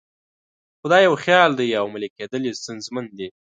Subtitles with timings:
[0.79, 3.27] خو دا یو خیال دی او عملي کېدل یې ستونزمن دي.